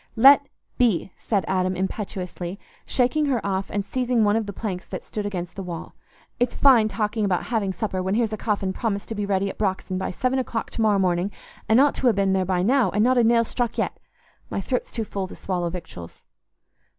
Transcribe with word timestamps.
"Let 0.15 0.47
be!" 0.79 1.11
said 1.15 1.45
Adam 1.47 1.75
impetuously, 1.75 2.57
shaking 2.87 3.27
her 3.27 3.39
off 3.45 3.69
and 3.69 3.85
seizing 3.85 4.23
one 4.23 4.35
of 4.35 4.47
the 4.47 4.51
planks 4.51 4.87
that 4.87 5.05
stood 5.05 5.27
against 5.27 5.53
the 5.55 5.61
wall. 5.61 5.93
"It's 6.39 6.55
fine 6.55 6.87
talking 6.87 7.23
about 7.23 7.43
having 7.53 7.71
supper 7.71 8.01
when 8.01 8.15
here's 8.15 8.33
a 8.33 8.35
coffin 8.35 8.73
promised 8.73 9.09
to 9.09 9.13
be 9.15 9.27
ready 9.27 9.47
at 9.47 9.59
Brox'on 9.59 9.99
by 9.99 10.09
seven 10.09 10.39
o'clock 10.39 10.71
to 10.71 10.81
morrow 10.81 10.97
morning, 10.97 11.29
and 11.69 11.79
ought 11.79 11.93
to 11.93 12.11
ha' 12.11 12.15
been 12.15 12.33
there 12.33 12.45
now, 12.63 12.89
and 12.89 13.03
not 13.03 13.19
a 13.19 13.23
nail 13.23 13.43
struck 13.43 13.77
yet. 13.77 13.99
My 14.49 14.59
throat's 14.59 14.91
too 14.91 15.03
full 15.03 15.27
to 15.27 15.35
swallow 15.35 15.69
victuals." 15.69 16.25